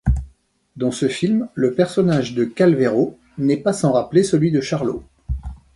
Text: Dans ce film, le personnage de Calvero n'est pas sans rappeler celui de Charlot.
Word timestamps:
Dans 0.77 0.89
ce 0.89 1.07
film, 1.07 1.47
le 1.53 1.75
personnage 1.75 2.33
de 2.33 2.43
Calvero 2.43 3.19
n'est 3.37 3.55
pas 3.61 3.71
sans 3.71 3.91
rappeler 3.91 4.23
celui 4.23 4.49
de 4.49 4.59
Charlot. 4.59 5.03